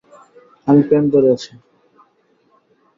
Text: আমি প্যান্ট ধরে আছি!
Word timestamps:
আমি 0.67 0.81
প্যান্ট 0.89 1.07
ধরে 1.13 1.29
আছি! 1.35 1.51